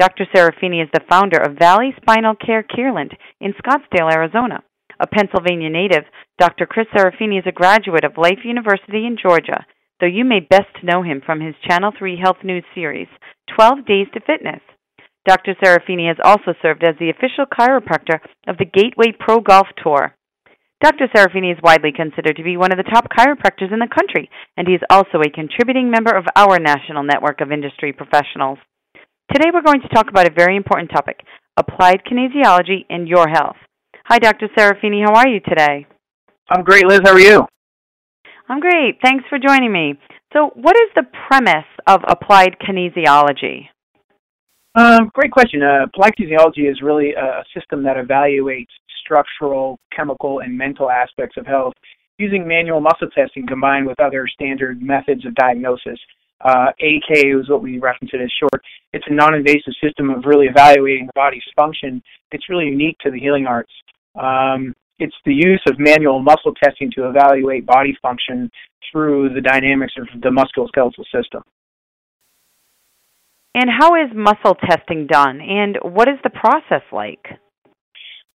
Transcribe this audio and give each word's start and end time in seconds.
Dr. 0.00 0.24
Serafini 0.34 0.82
is 0.82 0.88
the 0.94 1.04
founder 1.10 1.36
of 1.36 1.58
Valley 1.58 1.92
Spinal 2.00 2.34
Care 2.34 2.64
Kierland 2.64 3.12
in 3.38 3.52
Scottsdale, 3.60 4.10
Arizona. 4.10 4.62
A 4.98 5.06
Pennsylvania 5.06 5.68
native, 5.68 6.04
Dr. 6.38 6.64
Chris 6.64 6.86
Serafini 6.96 7.38
is 7.38 7.44
a 7.46 7.52
graduate 7.52 8.04
of 8.04 8.16
Life 8.16 8.40
University 8.42 9.04
in 9.04 9.18
Georgia, 9.20 9.66
though 10.00 10.06
you 10.06 10.24
may 10.24 10.40
best 10.40 10.72
know 10.82 11.02
him 11.02 11.20
from 11.20 11.42
his 11.42 11.54
Channel 11.68 11.92
3 11.98 12.16
Health 12.16 12.38
News 12.42 12.64
series, 12.74 13.08
12 13.54 13.84
Days 13.84 14.06
to 14.14 14.20
Fitness. 14.20 14.62
Dr. 15.28 15.54
Serafini 15.62 16.08
has 16.08 16.16
also 16.24 16.56
served 16.62 16.82
as 16.82 16.96
the 16.98 17.10
official 17.10 17.44
chiropractor 17.44 18.20
of 18.48 18.56
the 18.56 18.64
Gateway 18.64 19.12
Pro 19.12 19.40
Golf 19.40 19.68
Tour. 19.84 20.16
Dr. 20.82 21.08
Serafini 21.14 21.52
is 21.52 21.60
widely 21.62 21.92
considered 21.92 22.36
to 22.36 22.42
be 22.42 22.56
one 22.56 22.72
of 22.72 22.78
the 22.78 22.90
top 22.90 23.08
chiropractors 23.12 23.70
in 23.70 23.80
the 23.80 23.94
country, 23.94 24.30
and 24.56 24.66
he 24.66 24.72
is 24.72 24.80
also 24.88 25.20
a 25.20 25.28
contributing 25.28 25.90
member 25.90 26.16
of 26.16 26.24
our 26.36 26.58
national 26.58 27.02
network 27.02 27.42
of 27.42 27.52
industry 27.52 27.92
professionals. 27.92 28.56
Today 29.32 29.50
we're 29.54 29.62
going 29.62 29.80
to 29.80 29.88
talk 29.94 30.08
about 30.10 30.26
a 30.26 30.34
very 30.34 30.56
important 30.56 30.90
topic 30.90 31.20
applied 31.56 32.02
kinesiology 32.04 32.84
in 32.90 33.06
your 33.06 33.28
health. 33.28 33.54
Hi, 34.06 34.18
Dr. 34.18 34.48
Serafini. 34.58 35.04
How 35.06 35.14
are 35.14 35.28
you 35.28 35.38
today? 35.38 35.86
I'm 36.50 36.64
great, 36.64 36.84
Liz. 36.84 36.98
How 37.04 37.12
are 37.12 37.20
you? 37.20 37.46
I'm 38.48 38.58
great. 38.58 38.98
Thanks 39.04 39.24
for 39.28 39.38
joining 39.38 39.72
me. 39.72 39.94
So, 40.32 40.50
what 40.56 40.74
is 40.74 40.88
the 40.96 41.04
premise 41.28 41.68
of 41.86 42.00
applied 42.08 42.56
kinesiology? 42.58 43.68
Um, 44.74 45.12
great 45.14 45.30
question. 45.30 45.62
Uh, 45.62 45.84
applied 45.84 46.14
kinesiology 46.18 46.68
is 46.68 46.82
really 46.82 47.12
a 47.12 47.44
system 47.54 47.84
that 47.84 47.98
evaluates 47.98 48.66
structural, 49.04 49.78
chemical, 49.94 50.40
and 50.40 50.58
mental 50.58 50.90
aspects 50.90 51.36
of 51.36 51.46
health 51.46 51.74
using 52.18 52.48
manual 52.48 52.80
muscle 52.80 53.08
testing 53.14 53.46
combined 53.46 53.86
with 53.86 54.00
other 54.00 54.26
standard 54.26 54.82
methods 54.82 55.24
of 55.24 55.36
diagnosis. 55.36 56.00
Uh, 56.42 56.68
AK 56.80 57.18
is 57.18 57.48
what 57.48 57.62
we 57.62 57.78
reference 57.78 58.10
it 58.14 58.20
as 58.20 58.32
short. 58.38 58.62
It's 58.92 59.04
a 59.08 59.14
non-invasive 59.14 59.74
system 59.82 60.10
of 60.10 60.24
really 60.24 60.46
evaluating 60.46 61.06
the 61.06 61.12
body's 61.14 61.42
function. 61.54 62.02
It's 62.32 62.48
really 62.48 62.66
unique 62.66 62.98
to 63.00 63.10
the 63.10 63.18
healing 63.18 63.46
arts. 63.46 63.72
Um, 64.18 64.74
it's 64.98 65.14
the 65.24 65.34
use 65.34 65.62
of 65.68 65.78
manual 65.78 66.20
muscle 66.20 66.54
testing 66.62 66.90
to 66.96 67.08
evaluate 67.08 67.66
body 67.66 67.96
function 68.02 68.50
through 68.90 69.34
the 69.34 69.40
dynamics 69.40 69.94
of 69.98 70.20
the 70.20 70.28
musculoskeletal 70.28 71.04
system. 71.14 71.42
And 73.54 73.68
how 73.68 73.94
is 73.96 74.10
muscle 74.14 74.54
testing 74.54 75.06
done, 75.06 75.40
and 75.40 75.76
what 75.82 76.08
is 76.08 76.18
the 76.22 76.30
process 76.30 76.82
like? 76.92 77.26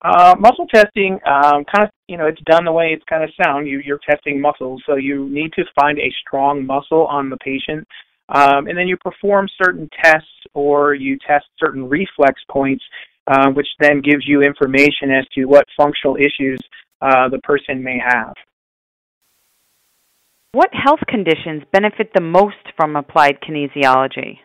Uh, 0.01 0.35
muscle 0.39 0.67
testing, 0.67 1.13
um, 1.25 1.63
kind 1.65 1.83
of, 1.83 1.89
you 2.07 2.17
know, 2.17 2.27
it's 2.27 2.41
done 2.45 2.65
the 2.65 2.71
way 2.71 2.89
it's 2.91 3.03
kind 3.09 3.23
of 3.23 3.29
sound. 3.41 3.67
You, 3.67 3.81
you're 3.83 3.99
testing 4.07 4.39
muscles, 4.39 4.83
so 4.85 4.95
you 4.95 5.29
need 5.29 5.51
to 5.53 5.63
find 5.79 5.97
a 5.97 6.13
strong 6.21 6.65
muscle 6.65 7.07
on 7.07 7.29
the 7.29 7.37
patient, 7.37 7.87
um, 8.29 8.67
and 8.67 8.77
then 8.77 8.87
you 8.87 8.97
perform 8.97 9.47
certain 9.63 9.89
tests 10.03 10.27
or 10.53 10.93
you 10.93 11.17
test 11.25 11.45
certain 11.59 11.87
reflex 11.89 12.41
points, 12.51 12.83
uh, 13.27 13.49
which 13.51 13.67
then 13.79 14.01
gives 14.01 14.27
you 14.27 14.41
information 14.41 15.11
as 15.11 15.25
to 15.33 15.45
what 15.45 15.65
functional 15.77 16.17
issues 16.17 16.59
uh, 17.01 17.29
the 17.29 17.39
person 17.39 17.83
may 17.83 17.97
have. 18.03 18.33
What 20.51 20.69
health 20.71 21.01
conditions 21.07 21.63
benefit 21.73 22.11
the 22.13 22.21
most 22.21 22.55
from 22.77 22.95
applied 22.95 23.39
kinesiology? 23.41 24.37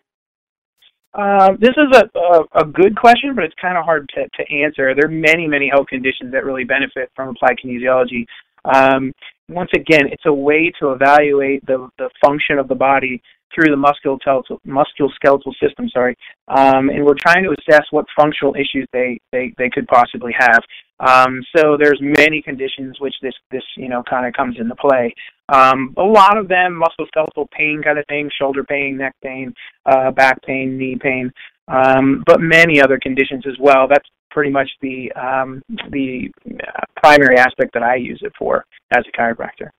Uh, 1.13 1.49
this 1.59 1.71
is 1.71 1.97
a, 1.97 2.19
a, 2.19 2.61
a 2.61 2.65
good 2.65 2.95
question, 2.95 3.35
but 3.35 3.43
it's 3.43 3.55
kind 3.61 3.77
of 3.77 3.83
hard 3.83 4.09
to, 4.15 4.23
to 4.29 4.51
answer. 4.53 4.95
There 4.95 5.05
are 5.05 5.09
many, 5.09 5.47
many 5.47 5.69
health 5.69 5.87
conditions 5.87 6.31
that 6.31 6.45
really 6.45 6.63
benefit 6.63 7.11
from 7.15 7.29
applied 7.29 7.57
kinesiology. 7.63 8.25
Um, 8.63 9.11
once 9.49 9.71
again, 9.75 10.07
it's 10.11 10.25
a 10.25 10.33
way 10.33 10.71
to 10.79 10.91
evaluate 10.91 11.65
the, 11.65 11.89
the 11.97 12.09
function 12.23 12.57
of 12.57 12.67
the 12.67 12.75
body 12.75 13.21
through 13.53 13.73
the 13.73 13.77
musculoskeletal, 13.77 14.59
musculoskeletal 14.65 15.53
system, 15.61 15.89
sorry, 15.89 16.15
um, 16.47 16.89
and 16.89 17.03
we're 17.03 17.15
trying 17.19 17.43
to 17.43 17.55
assess 17.59 17.85
what 17.91 18.05
functional 18.17 18.55
issues 18.55 18.87
they, 18.93 19.19
they, 19.31 19.53
they 19.57 19.69
could 19.69 19.87
possibly 19.87 20.33
have. 20.37 20.61
Um, 20.99 21.41
so 21.55 21.77
there's 21.79 21.99
many 21.99 22.41
conditions 22.41 22.99
which 22.99 23.15
this 23.23 23.33
this 23.49 23.63
you 23.75 23.89
know 23.89 24.03
kind 24.07 24.27
of 24.27 24.33
comes 24.33 24.57
into 24.59 24.75
play. 24.75 25.13
Um, 25.49 25.93
a 25.97 26.03
lot 26.03 26.37
of 26.37 26.47
them 26.47 26.79
musculoskeletal 26.79 27.49
pain 27.51 27.81
kind 27.83 27.97
of 27.97 28.05
thing, 28.07 28.29
shoulder 28.39 28.63
pain, 28.63 28.97
neck 28.97 29.15
pain, 29.23 29.53
uh, 29.85 30.11
back 30.11 30.41
pain, 30.43 30.77
knee 30.77 30.97
pain, 31.01 31.31
um, 31.67 32.23
but 32.27 32.39
many 32.39 32.79
other 32.79 32.99
conditions 33.01 33.45
as 33.47 33.55
well. 33.59 33.87
That's 33.87 34.07
pretty 34.29 34.51
much 34.51 34.69
the 34.81 35.11
um, 35.13 35.63
the 35.89 36.29
uh, 36.47 36.81
primary 36.97 37.37
aspect 37.37 37.73
that 37.73 37.83
I 37.83 37.95
use 37.95 38.19
it 38.23 38.33
for 38.37 38.63
as 38.95 39.03
a 39.07 39.17
chiropractor. 39.19 39.69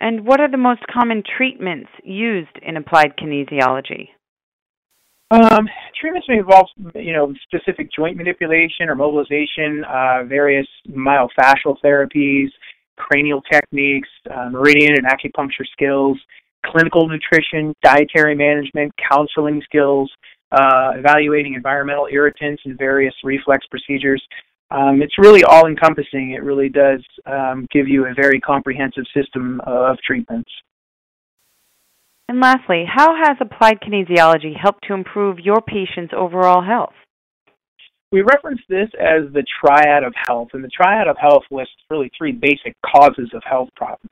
And 0.00 0.26
what 0.26 0.40
are 0.40 0.50
the 0.50 0.56
most 0.56 0.80
common 0.92 1.22
treatments 1.36 1.90
used 2.02 2.56
in 2.62 2.76
applied 2.76 3.12
kinesiology? 3.18 4.08
Um, 5.30 5.68
treatments 6.00 6.26
may 6.28 6.38
involve, 6.38 6.66
you 6.94 7.12
know, 7.12 7.32
specific 7.44 7.88
joint 7.96 8.16
manipulation 8.16 8.88
or 8.88 8.96
mobilization, 8.96 9.84
uh, 9.84 10.24
various 10.24 10.66
myofascial 10.88 11.76
therapies, 11.84 12.48
cranial 12.96 13.40
techniques, 13.42 14.08
uh, 14.34 14.48
meridian 14.50 14.94
and 14.96 15.06
acupuncture 15.06 15.66
skills, 15.72 16.18
clinical 16.66 17.08
nutrition, 17.08 17.74
dietary 17.82 18.34
management, 18.34 18.92
counseling 19.10 19.62
skills, 19.64 20.10
uh, 20.52 20.92
evaluating 20.96 21.54
environmental 21.54 22.08
irritants 22.10 22.62
and 22.64 22.76
various 22.76 23.14
reflex 23.22 23.64
procedures. 23.70 24.22
Um, 24.70 25.02
it's 25.02 25.18
really 25.18 25.42
all 25.42 25.66
encompassing. 25.66 26.32
It 26.32 26.42
really 26.42 26.68
does 26.68 27.04
um, 27.26 27.66
give 27.72 27.88
you 27.88 28.06
a 28.06 28.14
very 28.14 28.40
comprehensive 28.40 29.04
system 29.14 29.60
of 29.66 29.96
treatments. 30.06 30.50
And 32.28 32.40
lastly, 32.40 32.84
how 32.86 33.16
has 33.16 33.36
applied 33.40 33.80
kinesiology 33.80 34.56
helped 34.56 34.86
to 34.86 34.94
improve 34.94 35.40
your 35.40 35.60
patient's 35.60 36.14
overall 36.16 36.62
health? 36.62 36.94
We 38.12 38.22
reference 38.22 38.60
this 38.68 38.88
as 39.00 39.32
the 39.32 39.44
triad 39.60 40.04
of 40.04 40.12
health, 40.28 40.48
and 40.52 40.62
the 40.62 40.68
triad 40.68 41.08
of 41.08 41.16
health 41.16 41.42
lists 41.50 41.74
really 41.90 42.10
three 42.16 42.32
basic 42.32 42.76
causes 42.86 43.30
of 43.34 43.42
health 43.44 43.68
problems. 43.76 44.10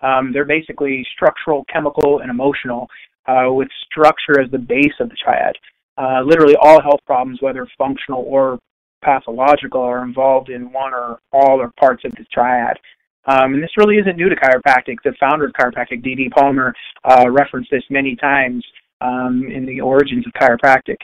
Um, 0.00 0.32
they're 0.32 0.44
basically 0.44 1.06
structural, 1.14 1.64
chemical, 1.72 2.20
and 2.20 2.30
emotional, 2.30 2.88
uh, 3.26 3.52
with 3.52 3.68
structure 3.90 4.40
as 4.40 4.50
the 4.50 4.58
base 4.58 4.94
of 4.98 5.08
the 5.08 5.16
triad. 5.22 5.54
Uh, 5.96 6.22
literally, 6.24 6.56
all 6.60 6.80
health 6.80 7.00
problems, 7.06 7.38
whether 7.40 7.68
functional 7.78 8.24
or 8.26 8.58
pathological, 9.02 9.80
are 9.80 10.04
involved 10.04 10.48
in 10.48 10.72
one 10.72 10.92
or 10.92 11.18
all 11.32 11.60
or 11.60 11.70
parts 11.78 12.04
of 12.04 12.12
the 12.12 12.24
triad. 12.32 12.78
Um, 13.26 13.54
and 13.54 13.62
this 13.62 13.76
really 13.76 13.96
isn't 13.96 14.16
new 14.16 14.28
to 14.28 14.36
chiropractic. 14.36 14.96
The 15.04 15.14
founder 15.20 15.46
of 15.46 15.52
chiropractic, 15.52 16.02
D.D. 16.02 16.30
Palmer, 16.30 16.74
uh, 17.04 17.30
referenced 17.30 17.70
this 17.70 17.84
many 17.90 18.16
times 18.16 18.64
um, 19.00 19.44
in 19.54 19.66
the 19.66 19.80
origins 19.80 20.26
of 20.26 20.32
chiropractic. 20.32 20.96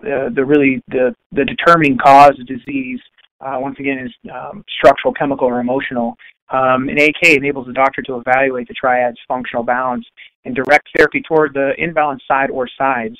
The, 0.00 0.32
the 0.34 0.44
really 0.44 0.82
the, 0.88 1.14
the 1.32 1.44
determining 1.44 1.98
cause 1.98 2.38
of 2.40 2.46
disease, 2.46 3.00
uh, 3.40 3.56
once 3.58 3.76
again, 3.78 3.98
is 3.98 4.30
um, 4.32 4.64
structural, 4.78 5.12
chemical, 5.12 5.46
or 5.46 5.60
emotional. 5.60 6.16
Um, 6.50 6.88
and 6.88 6.98
AK 6.98 7.36
enables 7.36 7.66
the 7.66 7.74
doctor 7.74 8.00
to 8.02 8.16
evaluate 8.16 8.68
the 8.68 8.74
triad's 8.74 9.18
functional 9.28 9.62
balance 9.62 10.06
and 10.44 10.54
direct 10.54 10.88
therapy 10.96 11.22
toward 11.28 11.52
the 11.52 11.72
imbalanced 11.78 12.26
side 12.26 12.50
or 12.50 12.68
sides. 12.78 13.16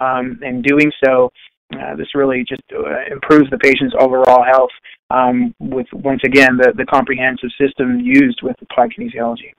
Um, 0.00 0.40
and 0.42 0.64
doing 0.64 0.90
so, 1.04 1.30
uh, 1.74 1.96
this 1.96 2.14
really 2.14 2.44
just 2.48 2.62
uh, 2.72 3.04
improves 3.10 3.50
the 3.50 3.58
patient's 3.58 3.94
overall 3.98 4.44
health 4.44 4.70
um, 5.10 5.54
with, 5.60 5.86
once 5.92 6.20
again, 6.24 6.56
the, 6.56 6.72
the 6.76 6.86
comprehensive 6.86 7.50
system 7.60 8.00
used 8.00 8.40
with 8.42 8.56
applied 8.62 8.90
kinesiology. 8.98 9.52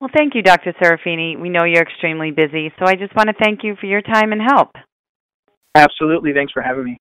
Well, 0.00 0.10
thank 0.16 0.34
you, 0.34 0.42
Dr. 0.42 0.74
Serafini. 0.82 1.40
We 1.40 1.48
know 1.48 1.64
you're 1.64 1.82
extremely 1.82 2.32
busy, 2.32 2.72
so 2.78 2.86
I 2.86 2.96
just 2.96 3.14
want 3.14 3.28
to 3.28 3.36
thank 3.40 3.60
you 3.62 3.76
for 3.80 3.86
your 3.86 4.02
time 4.02 4.32
and 4.32 4.42
help. 4.42 4.70
Absolutely. 5.76 6.32
Thanks 6.32 6.52
for 6.52 6.60
having 6.60 6.84
me. 6.84 6.98